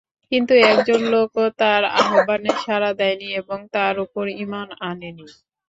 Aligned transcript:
কিন্তু 0.31 0.53
একজন 0.69 0.99
লোকও 1.13 1.45
তার 1.61 1.81
আহ্বানে 1.99 2.51
সাড়া 2.63 2.91
দেয়নি 2.99 3.27
এবং 3.41 3.59
তার 3.73 3.95
উপর 4.05 4.23
ঈমান 4.37 4.67
আনেনি। 4.81 5.25